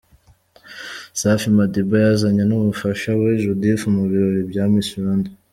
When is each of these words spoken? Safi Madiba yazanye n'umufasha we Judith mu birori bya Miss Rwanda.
Safi 1.19 1.47
Madiba 1.57 1.95
yazanye 2.05 2.43
n'umufasha 2.45 3.09
we 3.19 3.29
Judith 3.41 3.83
mu 3.95 4.01
birori 4.09 4.41
bya 4.51 4.63
Miss 4.71 4.89
Rwanda. 4.99 5.29